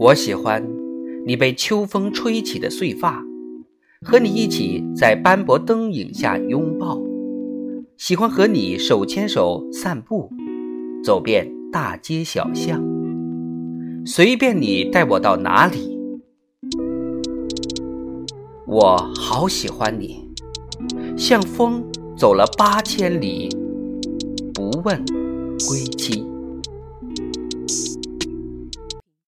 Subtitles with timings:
[0.00, 0.66] 我喜欢
[1.26, 3.22] 你被秋风吹起的碎发
[4.00, 6.98] 和你一起在斑驳灯影下拥抱
[7.98, 10.32] 喜欢和你手牵手散步
[11.04, 12.82] 走遍大街小巷
[14.06, 15.98] 随便你带我到哪里
[18.66, 20.26] 我好喜欢你
[21.14, 21.84] 像风
[22.16, 23.50] 走了八千里
[24.54, 25.04] 不问
[25.68, 26.24] 归期